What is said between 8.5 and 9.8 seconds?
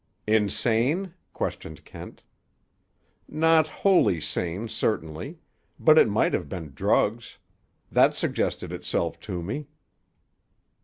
itself to me."